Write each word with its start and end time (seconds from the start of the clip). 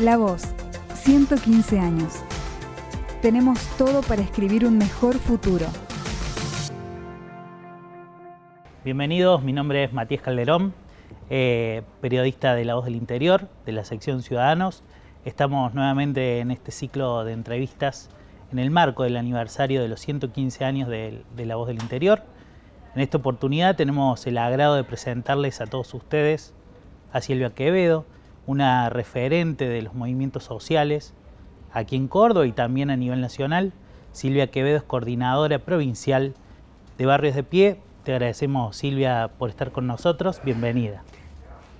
La 0.00 0.16
Voz, 0.16 0.42
115 0.94 1.78
años. 1.78 2.14
Tenemos 3.22 3.60
todo 3.78 4.02
para 4.02 4.22
escribir 4.22 4.66
un 4.66 4.76
mejor 4.76 5.14
futuro. 5.14 5.66
Bienvenidos, 8.84 9.44
mi 9.44 9.52
nombre 9.52 9.84
es 9.84 9.92
Matías 9.92 10.20
Calderón, 10.20 10.74
eh, 11.30 11.82
periodista 12.00 12.56
de 12.56 12.64
La 12.64 12.74
Voz 12.74 12.86
del 12.86 12.96
Interior, 12.96 13.48
de 13.66 13.70
la 13.70 13.84
sección 13.84 14.22
Ciudadanos. 14.22 14.82
Estamos 15.24 15.74
nuevamente 15.74 16.40
en 16.40 16.50
este 16.50 16.72
ciclo 16.72 17.22
de 17.22 17.32
entrevistas 17.32 18.10
en 18.50 18.58
el 18.58 18.72
marco 18.72 19.04
del 19.04 19.16
aniversario 19.16 19.80
de 19.80 19.86
los 19.86 20.00
115 20.00 20.64
años 20.64 20.88
de, 20.88 21.22
de 21.36 21.46
La 21.46 21.54
Voz 21.54 21.68
del 21.68 21.80
Interior. 21.80 22.24
En 22.96 23.00
esta 23.00 23.18
oportunidad 23.18 23.76
tenemos 23.76 24.26
el 24.26 24.38
agrado 24.38 24.74
de 24.74 24.82
presentarles 24.82 25.60
a 25.60 25.66
todos 25.66 25.94
ustedes 25.94 26.52
a 27.12 27.20
Silvia 27.20 27.54
Quevedo, 27.54 28.06
una 28.46 28.90
referente 28.90 29.68
de 29.68 29.82
los 29.82 29.94
movimientos 29.94 30.44
sociales 30.44 31.14
aquí 31.72 31.96
en 31.96 32.08
Córdoba 32.08 32.46
y 32.46 32.52
también 32.52 32.90
a 32.90 32.96
nivel 32.96 33.20
nacional. 33.20 33.72
Silvia 34.12 34.50
Quevedo 34.50 34.76
es 34.76 34.82
coordinadora 34.82 35.58
provincial 35.58 36.34
de 36.98 37.06
Barrios 37.06 37.34
de 37.34 37.42
Pie. 37.42 37.80
Te 38.04 38.12
agradecemos, 38.12 38.76
Silvia, 38.76 39.30
por 39.38 39.50
estar 39.50 39.72
con 39.72 39.86
nosotros. 39.86 40.40
Bienvenida. 40.44 41.02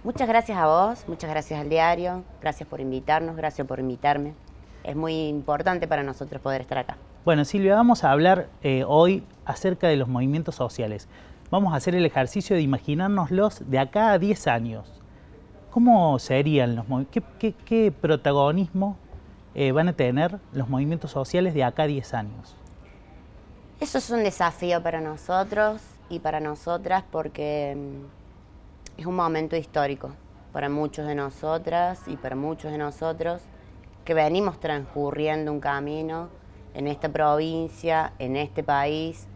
Muchas 0.02 0.28
gracias 0.28 0.58
a 0.58 0.66
vos, 0.66 1.04
muchas 1.08 1.30
gracias 1.30 1.60
al 1.60 1.70
diario, 1.70 2.24
gracias 2.40 2.68
por 2.68 2.80
invitarnos, 2.80 3.36
gracias 3.36 3.66
por 3.66 3.80
invitarme. 3.80 4.34
Es 4.82 4.96
muy 4.96 5.28
importante 5.28 5.88
para 5.88 6.02
nosotros 6.02 6.42
poder 6.42 6.60
estar 6.60 6.76
acá. 6.76 6.98
Bueno, 7.24 7.46
Silvia, 7.46 7.74
vamos 7.74 8.04
a 8.04 8.10
hablar 8.10 8.48
eh, 8.62 8.84
hoy 8.86 9.24
acerca 9.46 9.88
de 9.88 9.96
los 9.96 10.08
movimientos 10.08 10.56
sociales. 10.56 11.08
Vamos 11.50 11.72
a 11.72 11.76
hacer 11.76 11.94
el 11.94 12.04
ejercicio 12.04 12.54
de 12.54 12.60
imaginárnoslos 12.60 13.62
de 13.70 13.78
acá 13.78 14.12
a 14.12 14.18
10 14.18 14.46
años. 14.48 15.03
¿Cómo 15.74 16.16
serían 16.20 16.76
los 16.76 16.88
movimientos? 16.88 17.24
¿Qué, 17.66 17.92
protagonismo 18.00 18.96
eh, 19.56 19.72
van 19.72 19.88
a 19.88 19.92
tener 19.92 20.38
los 20.52 20.68
movimientos 20.68 21.10
sociales 21.10 21.52
de 21.52 21.64
acá 21.64 21.82
a 21.82 21.86
10 21.88 22.14
años? 22.14 22.54
Eso 23.80 23.98
es 23.98 24.08
un 24.10 24.22
desafío 24.22 24.80
para 24.84 25.00
nosotros 25.00 25.82
y 26.08 26.20
para 26.20 26.38
nosotras 26.38 27.02
porque 27.10 27.76
mm, 27.76 29.00
es 29.00 29.06
un 29.06 29.16
momento 29.16 29.56
histórico 29.56 30.10
para 30.52 30.68
muchos 30.68 31.08
de 31.08 31.16
nosotras 31.16 32.02
y 32.06 32.14
para 32.18 32.36
muchos 32.36 32.70
de 32.70 32.78
nosotros 32.78 33.42
que 34.04 34.14
venimos 34.14 34.60
transcurriendo 34.60 35.50
un 35.50 35.58
camino 35.58 36.28
en 36.74 36.86
esta 36.86 37.08
provincia, 37.08 38.12
en 38.20 38.36
este 38.36 38.62
país, 38.62 39.26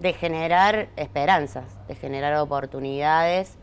de 0.00 0.12
generar 0.14 0.88
esperanzas, 0.96 1.66
de 1.86 1.94
generar 1.94 2.34
oportunidades 2.38 3.56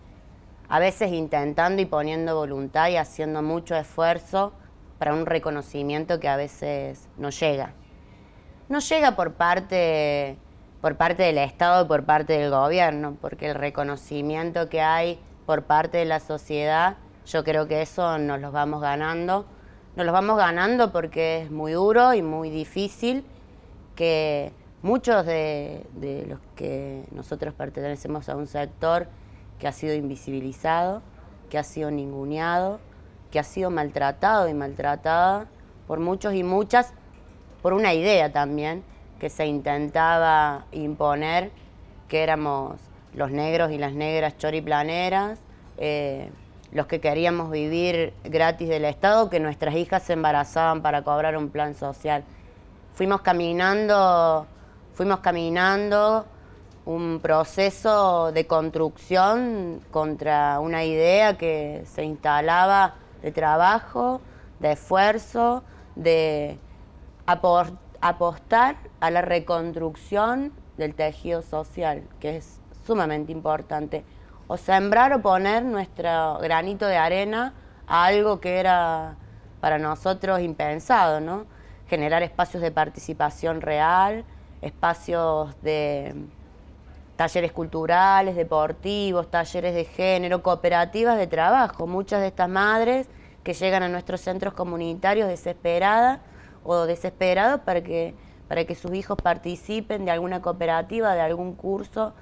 a 0.69 0.79
veces 0.79 1.11
intentando 1.11 1.81
y 1.81 1.85
poniendo 1.85 2.35
voluntad 2.35 2.89
y 2.89 2.97
haciendo 2.97 3.41
mucho 3.41 3.75
esfuerzo 3.75 4.53
para 4.97 5.13
un 5.13 5.25
reconocimiento 5.25 6.19
que 6.19 6.29
a 6.29 6.37
veces 6.37 7.07
no 7.17 7.29
llega. 7.29 7.73
No 8.69 8.79
llega 8.79 9.15
por 9.15 9.33
parte, 9.33 10.37
por 10.81 10.95
parte 10.95 11.23
del 11.23 11.37
Estado 11.37 11.85
y 11.85 11.87
por 11.87 12.05
parte 12.05 12.33
del 12.33 12.49
gobierno, 12.49 13.17
porque 13.19 13.49
el 13.49 13.55
reconocimiento 13.55 14.69
que 14.69 14.81
hay 14.81 15.19
por 15.45 15.63
parte 15.63 15.97
de 15.97 16.05
la 16.05 16.19
sociedad, 16.19 16.95
yo 17.25 17.43
creo 17.43 17.67
que 17.67 17.81
eso 17.81 18.17
nos 18.17 18.39
lo 18.39 18.51
vamos 18.51 18.81
ganando. 18.81 19.45
Nos 19.95 20.05
los 20.05 20.13
vamos 20.13 20.37
ganando 20.37 20.91
porque 20.91 21.41
es 21.41 21.51
muy 21.51 21.73
duro 21.73 22.13
y 22.13 22.21
muy 22.21 22.49
difícil 22.49 23.25
que 23.95 24.51
muchos 24.81 25.25
de, 25.25 25.85
de 25.93 26.25
los 26.25 26.39
que 26.55 27.03
nosotros 27.11 27.53
pertenecemos 27.53 28.27
a 28.29 28.35
un 28.35 28.47
sector 28.47 29.07
que 29.59 29.67
ha 29.67 29.71
sido 29.71 29.93
invisibilizado, 29.93 31.01
que 31.49 31.57
ha 31.57 31.63
sido 31.63 31.91
ninguneado, 31.91 32.79
que 33.31 33.39
ha 33.39 33.43
sido 33.43 33.69
maltratado 33.69 34.47
y 34.47 34.53
maltratada 34.53 35.47
por 35.87 35.99
muchos 35.99 36.33
y 36.33 36.43
muchas, 36.43 36.93
por 37.61 37.73
una 37.73 37.93
idea 37.93 38.31
también 38.31 38.83
que 39.19 39.29
se 39.29 39.45
intentaba 39.45 40.65
imponer, 40.71 41.51
que 42.07 42.23
éramos 42.23 42.79
los 43.13 43.31
negros 43.31 43.71
y 43.71 43.77
las 43.77 43.93
negras 43.93 44.37
choriplaneras, 44.37 45.39
eh, 45.77 46.29
los 46.71 46.87
que 46.87 46.99
queríamos 46.99 47.51
vivir 47.51 48.13
gratis 48.23 48.67
del 48.67 48.85
Estado, 48.85 49.29
que 49.29 49.39
nuestras 49.39 49.75
hijas 49.75 50.03
se 50.03 50.13
embarazaban 50.13 50.81
para 50.81 51.03
cobrar 51.03 51.37
un 51.37 51.49
plan 51.49 51.75
social. 51.75 52.23
Fuimos 52.93 53.21
caminando, 53.21 54.45
fuimos 54.93 55.19
caminando 55.19 56.25
un 56.85 57.19
proceso 57.21 58.31
de 58.31 58.45
construcción 58.45 59.81
contra 59.91 60.59
una 60.59 60.83
idea 60.83 61.37
que 61.37 61.83
se 61.85 62.03
instalaba 62.03 62.95
de 63.21 63.31
trabajo, 63.31 64.19
de 64.59 64.73
esfuerzo, 64.73 65.63
de 65.95 66.57
apostar 67.25 68.75
a 68.99 69.11
la 69.11 69.21
reconstrucción 69.21 70.51
del 70.77 70.93
tejido 70.93 71.41
social, 71.41 72.03
que 72.19 72.37
es 72.37 72.59
sumamente 72.85 73.31
importante. 73.31 74.03
O 74.47 74.57
sembrar 74.57 75.13
o 75.13 75.21
poner 75.21 75.63
nuestro 75.63 76.37
granito 76.39 76.85
de 76.85 76.97
arena 76.97 77.53
a 77.87 78.05
algo 78.05 78.41
que 78.41 78.59
era 78.59 79.15
para 79.61 79.77
nosotros 79.77 80.41
impensado, 80.41 81.21
¿no? 81.21 81.45
Generar 81.87 82.23
espacios 82.23 82.61
de 82.61 82.71
participación 82.71 83.61
real, 83.61 84.25
espacios 84.61 85.55
de 85.61 86.13
talleres 87.15 87.51
culturales, 87.51 88.35
deportivos, 88.35 89.29
talleres 89.29 89.75
de 89.75 89.85
género, 89.85 90.41
cooperativas 90.41 91.17
de 91.17 91.27
trabajo. 91.27 91.87
Muchas 91.87 92.21
de 92.21 92.27
estas 92.27 92.49
madres 92.49 93.07
que 93.43 93.53
llegan 93.53 93.83
a 93.83 93.89
nuestros 93.89 94.21
centros 94.21 94.53
comunitarios 94.53 95.27
desesperadas 95.27 96.19
o 96.63 96.85
desesperados 96.85 97.61
para 97.61 97.81
que, 97.83 98.15
para 98.47 98.65
que 98.65 98.75
sus 98.75 98.93
hijos 98.93 99.17
participen 99.21 100.05
de 100.05 100.11
alguna 100.11 100.41
cooperativa, 100.41 101.13
de 101.13 101.21
algún 101.21 101.53
curso 101.53 102.13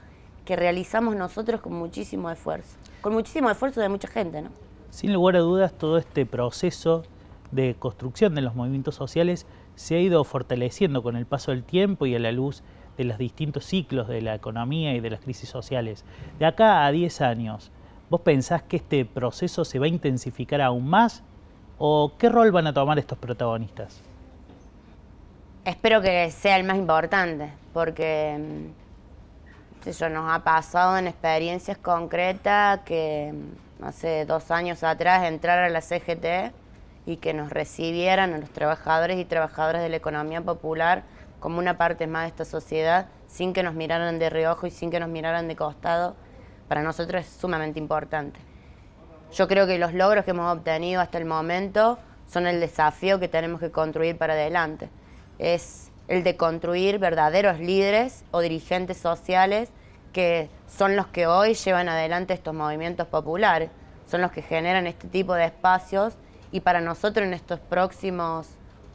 que 0.45 0.55
realizamos 0.55 1.15
nosotros 1.15 1.61
con 1.61 1.73
muchísimo 1.73 2.29
esfuerzo, 2.29 2.77
con 3.01 3.13
muchísimo 3.13 3.49
esfuerzo 3.49 3.79
de 3.79 3.89
mucha 3.89 4.07
gente. 4.07 4.41
¿no? 4.41 4.49
Sin 4.89 5.13
lugar 5.13 5.35
a 5.35 5.39
dudas, 5.39 5.73
todo 5.73 5.97
este 5.97 6.25
proceso 6.25 7.03
de 7.51 7.75
construcción 7.77 8.33
de 8.33 8.41
los 8.41 8.55
movimientos 8.55 8.95
sociales 8.95 9.45
se 9.75 9.95
ha 9.95 9.99
ido 9.99 10.23
fortaleciendo 10.23 11.03
con 11.03 11.15
el 11.15 11.25
paso 11.25 11.51
del 11.51 11.63
tiempo 11.63 12.05
y 12.05 12.15
a 12.15 12.19
la 12.19 12.31
luz 12.31 12.63
de 12.97 13.03
los 13.03 13.17
distintos 13.17 13.65
ciclos 13.65 14.07
de 14.07 14.21
la 14.21 14.35
economía 14.35 14.93
y 14.93 14.99
de 14.99 15.09
las 15.09 15.21
crisis 15.21 15.49
sociales. 15.49 16.05
De 16.39 16.45
acá 16.45 16.85
a 16.85 16.91
10 16.91 17.21
años, 17.21 17.71
¿vos 18.09 18.21
pensás 18.21 18.61
que 18.63 18.77
este 18.77 19.05
proceso 19.05 19.65
se 19.65 19.79
va 19.79 19.85
a 19.85 19.89
intensificar 19.89 20.61
aún 20.61 20.87
más? 20.87 21.23
¿O 21.77 22.13
qué 22.17 22.29
rol 22.29 22.51
van 22.51 22.67
a 22.67 22.73
tomar 22.73 22.99
estos 22.99 23.17
protagonistas? 23.17 24.01
Espero 25.65 26.01
que 26.01 26.29
sea 26.31 26.57
el 26.57 26.63
más 26.63 26.77
importante, 26.77 27.51
porque 27.73 28.37
mm, 28.39 29.89
eso 29.89 30.09
nos 30.09 30.31
ha 30.31 30.43
pasado 30.43 30.97
en 30.97 31.07
experiencias 31.07 31.77
concretas 31.77 32.81
que 32.81 33.33
mm, 33.33 33.85
hace 33.85 34.25
dos 34.25 34.51
años 34.51 34.83
atrás 34.83 35.23
entrar 35.25 35.59
a 35.59 35.69
la 35.69 35.81
CGT 35.81 36.53
y 37.05 37.17
que 37.17 37.33
nos 37.33 37.49
recibieran 37.49 38.33
a 38.33 38.37
los 38.37 38.49
trabajadores 38.49 39.19
y 39.19 39.25
trabajadoras 39.25 39.81
de 39.81 39.89
la 39.89 39.97
economía 39.97 40.41
popular 40.41 41.03
como 41.41 41.59
una 41.59 41.77
parte 41.77 42.07
más 42.07 42.23
de 42.23 42.27
esta 42.29 42.45
sociedad, 42.45 43.07
sin 43.27 43.51
que 43.51 43.63
nos 43.63 43.73
miraran 43.73 44.19
de 44.19 44.29
reojo 44.29 44.67
y 44.67 44.71
sin 44.71 44.91
que 44.91 44.99
nos 44.99 45.09
miraran 45.09 45.49
de 45.49 45.57
costado, 45.57 46.15
para 46.69 46.83
nosotros 46.83 47.25
es 47.25 47.33
sumamente 47.33 47.79
importante. 47.79 48.39
Yo 49.33 49.47
creo 49.47 49.67
que 49.67 49.77
los 49.77 49.93
logros 49.93 50.23
que 50.23 50.31
hemos 50.31 50.55
obtenido 50.55 51.01
hasta 51.01 51.17
el 51.17 51.25
momento 51.25 51.97
son 52.31 52.47
el 52.47 52.59
desafío 52.59 53.19
que 53.19 53.27
tenemos 53.27 53.59
que 53.59 53.71
construir 53.71 54.17
para 54.17 54.33
adelante. 54.33 54.89
Es 55.39 55.91
el 56.07 56.23
de 56.23 56.37
construir 56.37 56.99
verdaderos 56.99 57.59
líderes 57.59 58.23
o 58.31 58.39
dirigentes 58.41 58.97
sociales 58.97 59.69
que 60.13 60.49
son 60.67 60.95
los 60.95 61.07
que 61.07 61.25
hoy 61.25 61.55
llevan 61.55 61.89
adelante 61.89 62.33
estos 62.33 62.53
movimientos 62.53 63.07
populares, 63.07 63.71
son 64.09 64.21
los 64.21 64.31
que 64.31 64.41
generan 64.41 64.85
este 64.85 65.07
tipo 65.07 65.33
de 65.33 65.45
espacios 65.45 66.13
y 66.51 66.59
para 66.59 66.81
nosotros 66.81 67.25
en 67.25 67.33
estos 67.33 67.59
próximos, 67.59 68.47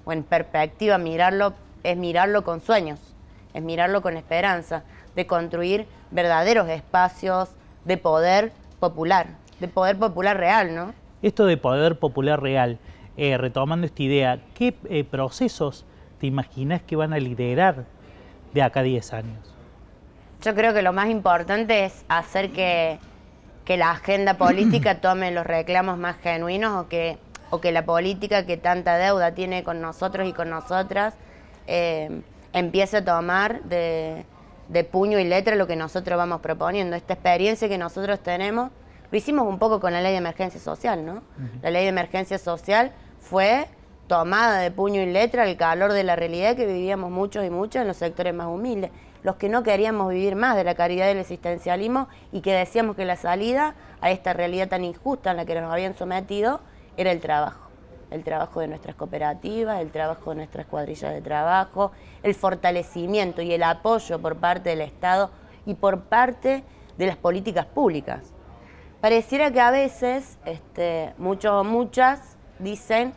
o 0.05 0.13
en 0.13 0.23
perspectiva, 0.23 0.99
mirarlo 0.99 1.55
es 1.87 1.97
mirarlo 1.97 2.43
con 2.43 2.61
sueños, 2.61 2.99
es 3.55 3.63
mirarlo 3.63 4.03
con 4.03 4.17
esperanza, 4.17 4.83
de 5.15 5.27
construir 5.27 5.87
verdaderos 6.11 6.69
espacios 6.69 7.49
de 7.85 7.97
poder 7.97 8.53
popular, 8.81 9.29
de 9.61 9.69
poder 9.69 9.97
popular 9.97 10.37
real, 10.37 10.75
¿no? 10.75 10.95
Esto 11.23 11.47
de 11.47 11.57
poder 11.57 11.97
popular 11.99 12.43
real, 12.43 12.79
eh, 13.17 13.39
retomando 13.39 13.87
esta 13.87 14.03
idea, 14.03 14.41
¿qué 14.55 14.75
eh, 14.91 15.05
procesos 15.05 15.85
te 16.19 16.27
imaginas 16.27 16.83
que 16.83 16.97
van 16.97 17.13
a 17.13 17.19
liderar 17.19 17.85
de 18.53 18.63
acá 18.63 18.81
a 18.81 18.83
10 18.83 19.13
años? 19.13 19.55
Yo 20.43 20.55
creo 20.57 20.75
que 20.75 20.83
lo 20.83 20.93
más 20.93 21.09
importante 21.09 21.85
es 21.85 22.05
hacer 22.09 22.51
que, 22.51 22.99
que 23.65 23.77
la 23.77 23.93
agenda 23.93 24.35
política 24.35 24.97
tome 25.01 25.31
los 25.31 25.47
reclamos 25.47 25.99
más 25.99 26.17
genuinos 26.19 26.85
o 26.85 26.89
que, 26.89 27.17
o 27.51 27.61
que 27.61 27.71
la 27.71 27.85
política 27.87 28.45
que 28.45 28.57
tanta 28.57 28.99
deuda 28.99 29.35
tiene 29.35 29.63
con 29.63 29.81
nosotros 29.81 30.27
y 30.27 30.33
con 30.33 30.51
nosotras 30.51 31.15
eh, 31.67 32.23
empiece 32.53 32.99
a 32.99 33.05
tomar 33.05 33.63
de, 33.65 34.25
puño 34.91 35.19
y 35.19 35.25
letra 35.25 35.57
lo 35.57 35.67
que 35.67 35.77
nosotros 35.77 36.17
vamos 36.17 36.41
proponiendo. 36.41 36.97
Esta 36.97 37.15
experiencia 37.15 37.69
que 37.69 37.79
nosotros 37.79 38.21
tenemos, 38.21 38.71
lo 39.11 39.19
hicimos 39.19 39.47
un 39.47 39.59
poco 39.59 39.81
con 39.81 39.93
la 39.93 40.01
ley 40.01 40.13
de 40.13 40.19
emergencia 40.19 40.61
social, 40.61 41.05
¿no? 41.05 41.23
La 41.63 41.71
ley 41.71 41.83
de 41.83 41.89
emergencia 41.89 42.39
social 42.39 42.93
fue 43.21 43.69
tomada 44.07 44.61
de 44.61 44.71
puño 44.71 45.01
y 45.01 45.07
letra 45.07 45.49
el 45.49 45.57
calor 45.57 45.93
de 45.93 46.05
la 46.05 46.17
realidad 46.17 46.57
que 46.57 46.67
vivíamos 46.67 47.11
muchos 47.11 47.45
y 47.45 47.51
muchas 47.51 47.83
en 47.83 47.89
los 47.89 47.97
sectores 47.97 48.33
más 48.35 48.47
humildes, 48.47 48.91
los 49.23 49.37
que 49.37 49.49
no 49.49 49.63
queríamos 49.63 50.11
vivir 50.11 50.37
más 50.37 50.57
de 50.57 50.65
la 50.65 50.75
caridad 50.75 51.07
del 51.07 51.19
existencialismo 51.19 52.09
y 52.33 52.41
que 52.41 52.53
decíamos 52.53 52.97
que 52.97 53.05
la 53.05 53.17
salida 53.17 53.75
a 54.01 54.11
esta 54.11 54.33
realidad 54.33 54.69
tan 54.69 54.85
injusta 54.85 55.33
en 55.33 55.39
la 55.39 55.45
que 55.45 55.61
nos 55.61 55.73
habían 55.73 55.97
sometido 55.97 56.61
era 56.97 57.11
el 57.11 57.21
trabajo. 57.21 57.66
El 58.11 58.23
trabajo 58.25 58.61
de 58.61 58.69
nuestras 58.69 58.95
cooperativas, 58.95 59.81
el 59.81 59.91
trabajo 59.91 60.31
de 60.31 60.37
nuestras 60.37 60.67
cuadrillas 60.67 61.13
de 61.13 61.21
trabajo, 61.21 61.93
el 62.23 62.35
fortalecimiento 62.35 63.43
y 63.43 63.53
el 63.53 63.63
apoyo 63.63 64.21
por 64.21 64.37
parte 64.37 64.71
del 64.71 64.81
Estado 64.81 65.31
y 65.65 65.75
por 65.75 66.03
parte 66.03 66.65
de 66.97 67.07
las 67.07 67.17
políticas 67.17 67.67
públicas. 67.67 68.33
Pareciera 69.01 69.51
que 69.51 69.61
a 69.61 69.71
veces 69.71 70.39
este, 70.45 71.15
muchos 71.19 71.53
o 71.53 71.65
muchas 71.65 72.37
dicen 72.59 73.13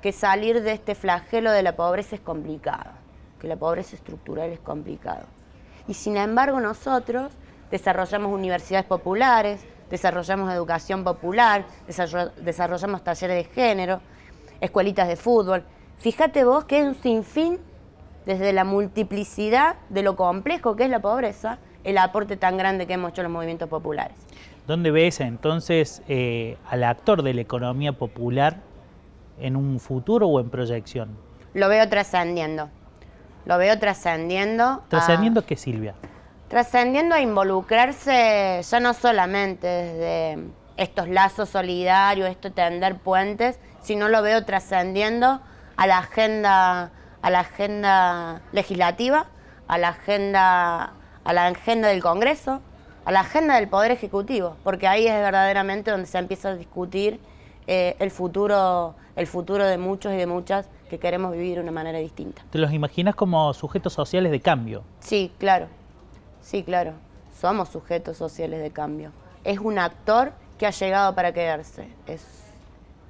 que 0.00 0.12
salir 0.12 0.62
de 0.62 0.72
este 0.72 0.94
flagelo 0.94 1.50
de 1.50 1.62
la 1.62 1.76
pobreza 1.76 2.16
es 2.16 2.20
complicado, 2.20 2.92
que 3.40 3.48
la 3.48 3.56
pobreza 3.56 3.96
estructural 3.96 4.50
es 4.50 4.60
complicado. 4.60 5.26
Y 5.86 5.94
sin 5.94 6.16
embargo 6.16 6.60
nosotros 6.60 7.32
desarrollamos 7.70 8.32
universidades 8.32 8.86
populares, 8.86 9.64
desarrollamos 9.90 10.52
educación 10.52 11.04
popular, 11.04 11.64
desarrollamos 11.86 13.02
talleres 13.02 13.36
de 13.36 13.52
género, 13.52 14.00
escuelitas 14.60 15.08
de 15.08 15.16
fútbol. 15.16 15.64
Fíjate 15.98 16.44
vos 16.44 16.64
que 16.64 16.80
es 16.80 16.86
un 16.86 16.94
sinfín, 16.94 17.58
desde 18.26 18.52
la 18.52 18.64
multiplicidad 18.64 19.76
de 19.88 20.02
lo 20.02 20.14
complejo 20.14 20.76
que 20.76 20.84
es 20.84 20.90
la 20.90 21.00
pobreza, 21.00 21.58
el 21.82 21.96
aporte 21.96 22.36
tan 22.36 22.58
grande 22.58 22.86
que 22.86 22.92
hemos 22.92 23.10
hecho 23.10 23.22
los 23.22 23.32
movimientos 23.32 23.68
populares. 23.68 24.16
¿Dónde 24.66 24.90
ves 24.90 25.20
entonces 25.20 26.02
eh, 26.08 26.58
al 26.68 26.84
actor 26.84 27.22
de 27.22 27.32
la 27.32 27.40
economía 27.40 27.94
popular 27.94 28.58
en 29.40 29.56
un 29.56 29.80
futuro 29.80 30.28
o 30.28 30.40
en 30.40 30.50
proyección? 30.50 31.16
Lo 31.54 31.70
veo 31.70 31.88
trascendiendo. 31.88 32.68
Lo 33.46 33.56
veo 33.56 33.78
trascendiendo. 33.78 34.82
¿Trascendiendo 34.88 35.46
qué, 35.46 35.56
Silvia? 35.56 35.94
Trascendiendo 36.48 37.14
a 37.14 37.22
involucrarse 37.22 38.60
ya 38.62 38.80
no 38.80 38.92
solamente 38.92 39.66
desde 39.66 40.38
estos 40.76 41.08
lazos 41.08 41.48
solidarios, 41.48 42.28
esto 42.28 42.52
tender 42.52 42.96
puentes, 42.96 43.58
sino 43.88 44.10
lo 44.10 44.20
veo 44.20 44.44
trascendiendo 44.44 45.40
a 45.78 45.86
la 45.86 45.96
agenda, 45.96 46.90
a 47.22 47.30
la 47.30 47.40
agenda 47.40 48.42
legislativa, 48.52 49.28
a 49.66 49.78
la 49.78 49.88
agenda, 49.88 50.92
a 51.24 51.32
la 51.32 51.46
agenda 51.46 51.88
del 51.88 52.02
Congreso, 52.02 52.60
a 53.06 53.12
la 53.12 53.20
agenda 53.20 53.54
del 53.54 53.66
Poder 53.66 53.90
Ejecutivo, 53.90 54.58
porque 54.62 54.86
ahí 54.86 55.06
es 55.06 55.14
verdaderamente 55.14 55.90
donde 55.90 56.06
se 56.06 56.18
empieza 56.18 56.50
a 56.50 56.54
discutir 56.56 57.18
eh, 57.66 57.96
el 57.98 58.10
futuro 58.10 58.94
el 59.16 59.26
futuro 59.26 59.64
de 59.64 59.78
muchos 59.78 60.12
y 60.12 60.16
de 60.16 60.26
muchas 60.26 60.68
que 60.90 60.98
queremos 60.98 61.32
vivir 61.32 61.54
de 61.54 61.62
una 61.62 61.72
manera 61.72 61.98
distinta. 61.98 62.42
¿Te 62.50 62.58
los 62.58 62.74
imaginas 62.74 63.14
como 63.14 63.54
sujetos 63.54 63.94
sociales 63.94 64.30
de 64.30 64.40
cambio? 64.40 64.84
Sí, 65.00 65.32
claro. 65.38 65.66
Sí, 66.42 66.62
claro. 66.62 66.92
Somos 67.40 67.70
sujetos 67.70 68.18
sociales 68.18 68.60
de 68.60 68.70
cambio. 68.70 69.12
Es 69.44 69.58
un 69.58 69.78
actor 69.78 70.34
que 70.58 70.66
ha 70.66 70.70
llegado 70.72 71.14
para 71.14 71.32
quedarse. 71.32 71.88
Es 72.06 72.47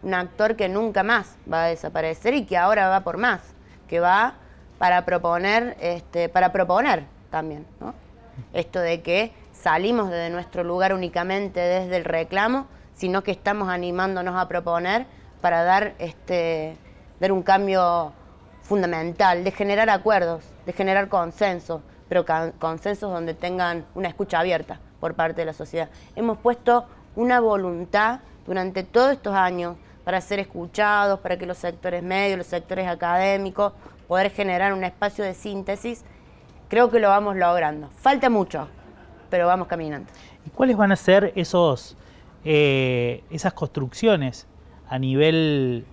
un 0.03 0.15
actor 0.15 0.57
que 0.57 0.69
nunca 0.69 1.03
más 1.03 1.37
va 1.51 1.65
a 1.65 1.67
desaparecer 1.69 2.35
y 2.35 2.45
que 2.45 2.57
ahora 2.57 2.89
va 2.89 3.01
por 3.01 3.17
más, 3.17 3.41
que 3.89 4.01
va 4.01 4.35
para 4.79 5.05
proponer, 5.05 5.77
este, 5.81 6.29
para 6.29 6.53
proponer 6.53 7.05
también, 7.31 7.67
¿no? 7.81 7.95
Esto 8.53 8.81
de 8.81 9.03
que 9.03 9.33
salimos 9.53 10.11
de 10.11 10.31
nuestro 10.31 10.63
lugar 10.63 10.95
únicamente 10.95 11.61
desde 11.61 11.97
el 11.97 12.05
reclamo, 12.05 12.67
sino 12.95 13.23
que 13.23 13.33
estamos 13.33 13.69
animándonos 13.69 14.37
a 14.37 14.49
proponer 14.49 15.07
para 15.41 15.65
dar, 15.65 15.95
este, 15.99 16.77
dar 17.21 17.33
un 17.33 17.43
cambio 17.43 18.13
fundamental, 18.63 19.45
de 19.45 19.51
generar 19.51 19.91
acuerdos, 19.91 20.45
de 20.67 20.73
generar 20.73 21.09
consensos, 21.09 21.81
pero 22.09 22.25
consensos 22.59 23.13
donde 23.13 23.35
tengan 23.35 23.85
una 23.95 24.09
escucha 24.09 24.39
abierta 24.39 24.81
por 25.01 25.15
parte 25.15 25.43
de 25.43 25.47
la 25.47 25.53
sociedad. 25.53 25.89
Hemos 26.17 26.39
puesto 26.39 26.87
una 27.17 27.41
voluntad 27.41 28.21
durante 28.47 28.83
todos 28.83 29.13
estos 29.13 29.35
años 29.35 29.77
para 30.09 30.23
ser 30.23 30.39
escuchados, 30.39 31.21
para 31.21 31.37
que 31.37 31.45
los 31.45 31.59
sectores 31.59 32.03
medios, 32.03 32.39
los 32.39 32.47
sectores 32.47 32.89
académicos, 32.89 33.75
poder 34.07 34.31
generar 34.31 34.73
un 34.73 34.83
espacio 34.83 35.23
de 35.23 35.35
síntesis. 35.35 36.03
Creo 36.69 36.91
que 36.91 36.99
lo 36.99 37.09
vamos 37.11 37.37
logrando. 37.37 37.91
Falta 37.91 38.31
mucho, 38.31 38.69
pero 39.29 39.47
vamos 39.47 39.69
caminando. 39.69 40.11
¿Y 40.47 40.49
cuáles 40.49 40.79
van 40.79 40.93
a 40.93 40.97
ser 40.97 41.35
esos, 41.37 41.95
eh, 42.43 43.23
esas 43.29 43.53
construcciones 43.53 44.47
a 44.89 44.99
nivel 44.99 45.85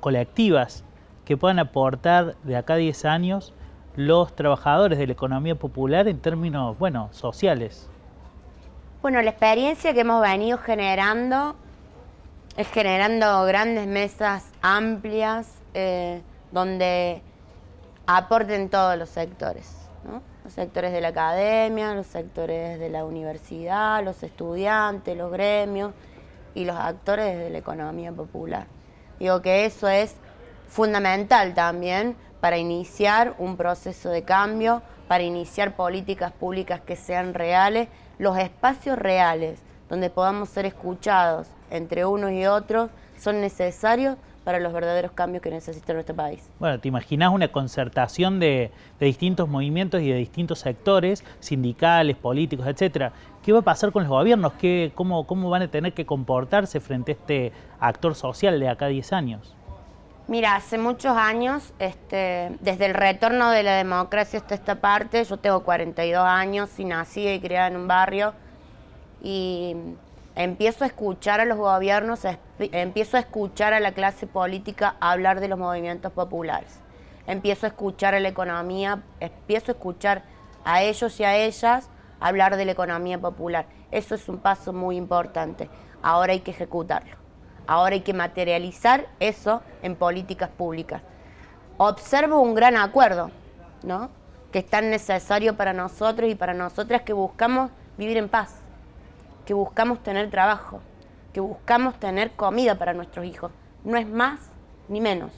colectivas 0.00 0.82
que 1.24 1.36
puedan 1.36 1.60
aportar 1.60 2.34
de 2.42 2.56
acá 2.56 2.74
a 2.74 2.78
10 2.78 3.04
años 3.04 3.54
los 3.94 4.34
trabajadores 4.34 4.98
de 4.98 5.06
la 5.06 5.12
economía 5.12 5.54
popular 5.54 6.08
en 6.08 6.18
términos, 6.18 6.76
bueno, 6.76 7.08
sociales? 7.12 7.88
Bueno, 9.00 9.22
la 9.22 9.30
experiencia 9.30 9.94
que 9.94 10.00
hemos 10.00 10.20
venido 10.20 10.58
generando 10.58 11.54
es 12.56 12.68
generando 12.68 13.44
grandes 13.44 13.86
mesas 13.86 14.44
amplias 14.62 15.48
eh, 15.74 16.22
donde 16.52 17.22
aporten 18.06 18.68
todos 18.68 18.96
los 18.98 19.08
sectores, 19.08 19.72
los 20.44 20.52
sectores 20.52 20.92
de 20.92 21.00
la 21.00 21.08
academia, 21.08 21.94
los 21.94 22.06
sectores 22.06 22.78
de 22.78 22.90
la 22.90 23.04
universidad, 23.04 24.04
los 24.04 24.22
estudiantes, 24.22 25.16
los 25.16 25.30
gremios, 25.30 25.92
y 26.54 26.64
los 26.64 26.76
actores 26.76 27.38
de 27.38 27.50
la 27.50 27.58
economía 27.58 28.12
popular. 28.12 28.66
Digo 29.18 29.42
que 29.42 29.64
eso 29.64 29.88
es 29.88 30.14
fundamental 30.68 31.54
también 31.54 32.16
para 32.40 32.58
iniciar 32.58 33.34
un 33.38 33.56
proceso 33.56 34.08
de 34.10 34.22
cambio, 34.22 34.82
para 35.08 35.22
iniciar 35.22 35.76
políticas 35.76 36.32
públicas 36.32 36.80
que 36.80 36.96
sean 36.96 37.34
reales, 37.34 37.88
los 38.18 38.38
espacios 38.38 38.98
reales 38.98 39.60
donde 39.88 40.08
podamos 40.08 40.48
ser 40.48 40.66
escuchados 40.66 41.48
entre 41.70 42.04
unos 42.04 42.32
y 42.32 42.46
otros 42.46 42.90
son 43.18 43.40
necesarios 43.40 44.16
para 44.44 44.58
los 44.58 44.72
verdaderos 44.72 45.12
cambios 45.12 45.42
que 45.42 45.50
necesita 45.50 45.92
nuestro 45.92 46.14
país. 46.16 46.48
Bueno, 46.58 46.80
¿te 46.80 46.88
imaginas 46.88 47.32
una 47.32 47.48
concertación 47.48 48.40
de, 48.40 48.70
distintos 48.98 49.48
movimientos 49.48 50.00
y 50.00 50.08
de 50.10 50.16
distintos 50.16 50.60
sectores, 50.60 51.24
sindicales, 51.40 52.16
políticos, 52.16 52.66
etcétera? 52.66 53.12
¿Qué 53.42 53.52
va 53.52 53.60
a 53.60 53.62
pasar 53.62 53.92
con 53.92 54.02
los 54.02 54.10
gobiernos? 54.10 54.54
¿Qué, 54.54 54.92
cómo, 54.94 55.26
¿Cómo 55.26 55.50
van 55.50 55.62
a 55.62 55.68
tener 55.68 55.92
que 55.92 56.06
comportarse 56.06 56.80
frente 56.80 57.12
a 57.12 57.14
este 57.14 57.52
actor 57.78 58.14
social 58.14 58.58
de 58.58 58.68
acá 58.68 58.86
a 58.86 58.88
10 58.88 59.12
años? 59.12 59.54
Mira, 60.26 60.54
hace 60.54 60.78
muchos 60.78 61.16
años, 61.16 61.72
este, 61.80 62.56
desde 62.60 62.86
el 62.86 62.94
retorno 62.94 63.50
de 63.50 63.64
la 63.64 63.76
democracia 63.76 64.38
hasta 64.38 64.54
esta 64.54 64.76
parte, 64.76 65.24
yo 65.24 65.36
tengo 65.38 65.64
42 65.64 66.24
años 66.24 66.70
y 66.78 66.84
nací 66.84 67.26
y 67.26 67.40
criada 67.40 67.66
en 67.66 67.76
un 67.76 67.88
barrio 67.88 68.32
y 69.22 69.74
empiezo 70.34 70.84
a 70.84 70.86
escuchar 70.86 71.40
a 71.40 71.44
los 71.44 71.58
gobiernos, 71.58 72.20
empiezo 72.58 73.16
a 73.16 73.20
escuchar 73.20 73.72
a 73.72 73.80
la 73.80 73.92
clase 73.92 74.26
política 74.26 74.96
hablar 75.00 75.40
de 75.40 75.48
los 75.48 75.58
movimientos 75.58 76.12
populares, 76.12 76.80
empiezo 77.26 77.66
a 77.66 77.70
escuchar 77.70 78.14
a 78.14 78.20
la 78.20 78.28
economía, 78.28 79.02
empiezo 79.18 79.72
a 79.72 79.74
escuchar 79.74 80.22
a 80.64 80.82
ellos 80.82 81.18
y 81.20 81.24
a 81.24 81.36
ellas 81.36 81.88
hablar 82.20 82.56
de 82.56 82.64
la 82.64 82.72
economía 82.72 83.18
popular. 83.18 83.66
Eso 83.90 84.14
es 84.14 84.28
un 84.28 84.38
paso 84.38 84.72
muy 84.72 84.96
importante. 84.96 85.68
Ahora 86.02 86.32
hay 86.32 86.40
que 86.40 86.50
ejecutarlo. 86.50 87.16
Ahora 87.66 87.94
hay 87.94 88.00
que 88.02 88.14
materializar 88.14 89.06
eso 89.20 89.62
en 89.82 89.96
políticas 89.96 90.50
públicas. 90.50 91.02
Observo 91.76 92.40
un 92.40 92.54
gran 92.54 92.76
acuerdo, 92.76 93.30
¿no? 93.82 94.10
Que 94.52 94.60
es 94.60 94.66
tan 94.66 94.90
necesario 94.90 95.56
para 95.56 95.72
nosotros 95.72 96.30
y 96.30 96.34
para 96.34 96.52
nosotras 96.52 97.02
que 97.02 97.12
buscamos 97.12 97.70
vivir 97.96 98.16
en 98.16 98.28
paz 98.28 98.59
que 99.50 99.54
buscamos 99.54 100.00
tener 100.00 100.30
trabajo, 100.30 100.78
que 101.32 101.40
buscamos 101.40 101.98
tener 101.98 102.30
comida 102.30 102.76
para 102.76 102.94
nuestros 102.94 103.26
hijos. 103.26 103.50
No 103.82 103.96
es 103.96 104.08
más 104.08 104.38
ni 104.88 105.00
menos 105.00 105.32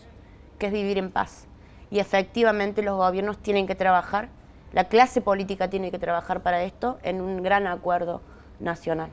que 0.59 0.67
es 0.67 0.73
vivir 0.75 0.99
en 0.99 1.11
paz. 1.11 1.47
Y 1.91 1.99
efectivamente 1.99 2.83
los 2.83 2.99
gobiernos 2.99 3.39
tienen 3.39 3.67
que 3.67 3.75
trabajar, 3.75 4.29
la 4.75 4.85
clase 4.85 5.23
política 5.23 5.71
tiene 5.71 5.91
que 5.91 5.99
trabajar 5.99 6.43
para 6.43 6.63
esto 6.63 6.99
en 7.03 7.23
un 7.23 7.43
gran 7.43 7.67
acuerdo 7.67 8.21
nacional. 8.61 9.09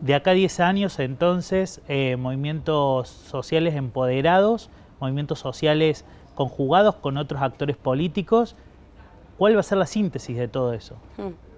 De 0.00 0.14
acá 0.14 0.30
a 0.30 0.34
10 0.34 0.60
años, 0.60 0.98
entonces, 0.98 1.82
eh, 1.88 2.16
movimientos 2.16 3.10
sociales 3.10 3.74
empoderados, 3.74 4.70
movimientos 4.98 5.40
sociales 5.40 6.06
conjugados 6.34 6.94
con 6.94 7.18
otros 7.18 7.42
actores 7.42 7.76
políticos, 7.76 8.56
¿cuál 9.36 9.54
va 9.54 9.60
a 9.60 9.62
ser 9.62 9.76
la 9.76 9.84
síntesis 9.84 10.38
de 10.38 10.48
todo 10.48 10.72
eso? 10.72 10.96
Hmm. 11.18 11.51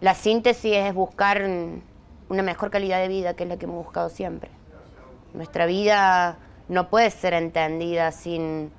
La 0.00 0.14
síntesis 0.14 0.76
es 0.76 0.94
buscar 0.94 1.42
una 2.28 2.42
mejor 2.44 2.70
calidad 2.70 3.00
de 3.00 3.08
vida, 3.08 3.34
que 3.34 3.42
es 3.42 3.48
la 3.48 3.56
que 3.56 3.64
hemos 3.64 3.84
buscado 3.84 4.08
siempre. 4.10 4.48
Nuestra 5.34 5.66
vida 5.66 6.38
no 6.68 6.88
puede 6.88 7.10
ser 7.10 7.34
entendida 7.34 8.12
sin 8.12 8.70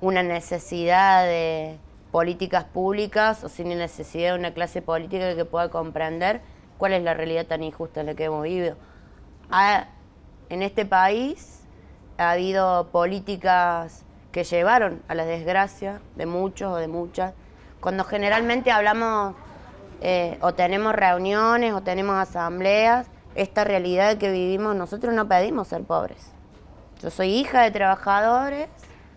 una 0.00 0.22
necesidad 0.22 1.24
de 1.24 1.78
políticas 2.12 2.62
públicas 2.62 3.42
o 3.42 3.48
sin 3.48 3.70
la 3.70 3.74
necesidad 3.74 4.34
de 4.34 4.38
una 4.38 4.54
clase 4.54 4.82
política 4.82 5.34
que 5.34 5.44
pueda 5.44 5.68
comprender 5.68 6.42
cuál 6.78 6.92
es 6.92 7.02
la 7.02 7.14
realidad 7.14 7.46
tan 7.46 7.64
injusta 7.64 8.00
en 8.00 8.06
la 8.06 8.14
que 8.14 8.24
hemos 8.24 8.44
vivido. 8.44 8.76
en 10.48 10.62
este 10.62 10.86
país 10.86 11.64
ha 12.18 12.32
habido 12.32 12.88
políticas 12.92 14.04
que 14.30 14.44
llevaron 14.44 15.02
a 15.08 15.16
la 15.16 15.24
desgracia 15.24 16.00
de 16.14 16.26
muchos 16.26 16.72
o 16.72 16.76
de 16.76 16.86
muchas. 16.86 17.34
Cuando 17.80 18.04
generalmente 18.04 18.70
hablamos 18.70 19.34
eh, 20.04 20.36
o 20.40 20.52
tenemos 20.52 20.94
reuniones 20.94 21.72
o 21.74 21.80
tenemos 21.80 22.16
asambleas, 22.16 23.06
esta 23.34 23.64
realidad 23.64 24.18
que 24.18 24.30
vivimos, 24.30 24.74
nosotros 24.74 25.14
no 25.14 25.28
pedimos 25.28 25.68
ser 25.68 25.84
pobres. 25.84 26.32
Yo 27.00 27.10
soy 27.10 27.28
hija 27.28 27.62
de 27.62 27.70
trabajadores, 27.70 28.68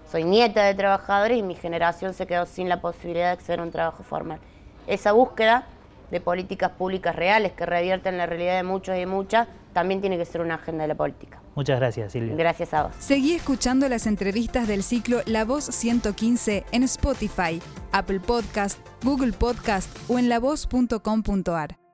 soy 0.10 0.24
nieta 0.24 0.64
de 0.64 0.76
trabajadores 0.76 1.40
y 1.40 1.44
mi 1.44 1.56
generación 1.56 2.14
se 2.14 2.28
quedó 2.28 2.46
sin 2.46 2.70
la 2.70 2.82
posibilidad 2.82 3.26
de 3.26 3.32
acceder 3.32 3.60
a 3.60 3.64
un 3.64 3.72
trabajo 3.72 4.04
formal. 4.04 4.40
Esa 4.86 5.12
búsqueda 5.12 5.66
de 6.12 6.22
políticas 6.22 6.72
públicas 6.72 7.16
reales 7.16 7.54
que 7.54 7.66
revierten 7.66 8.18
la 8.18 8.28
realidad 8.28 8.56
de 8.56 8.64
muchos 8.64 8.96
y 8.98 9.06
muchas 9.08 9.48
también 9.74 10.02
tiene 10.02 10.18
que 10.18 10.26
ser 10.26 10.42
una 10.42 10.56
agenda 10.56 10.84
de 10.84 10.90
la 10.90 10.96
política. 10.96 11.40
Muchas 11.56 11.80
gracias, 11.80 12.12
Silvia. 12.12 12.36
Gracias 12.36 12.74
a 12.74 12.84
vos. 12.84 12.96
Seguí 13.00 13.34
escuchando 13.34 13.88
las 13.90 14.08
entrevistas 14.08 14.68
del 14.68 14.84
ciclo 14.84 15.22
La 15.26 15.46
Voz 15.46 15.64
115 15.66 16.66
en 16.72 16.84
Spotify, 16.84 17.62
Apple 17.92 18.20
Podcast, 18.20 18.80
Google 19.04 19.34
Podcast 19.34 19.90
o 20.10 20.20
en 20.20 20.30
lavoz.com.ar. 20.30 21.85